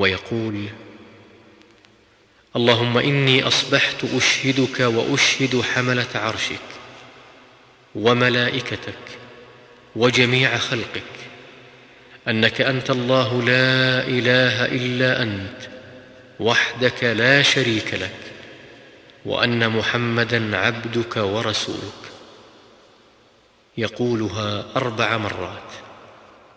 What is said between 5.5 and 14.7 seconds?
حملة عرشك وملائكتك وجميع خلقك أنك أنت الله لا إله